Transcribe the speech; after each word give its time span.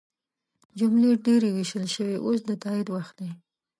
جملې 0.79 1.09
ډیرې 1.25 1.49
ویل 1.51 1.87
شوي 1.95 2.17
اوس 2.25 2.39
د 2.47 2.49
تایید 2.63 2.87
وخت 2.95 3.13
دی. 3.19 3.29